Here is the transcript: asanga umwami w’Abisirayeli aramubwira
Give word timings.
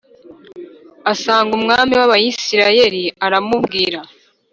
asanga 1.11 1.51
umwami 1.59 1.93
w’Abisirayeli 1.99 3.03
aramubwira 3.25 3.99